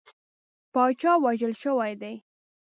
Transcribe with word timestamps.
پاچا 0.73 1.11
وژل 1.23 1.53
شوی 1.63 1.93
دی. 2.01 2.15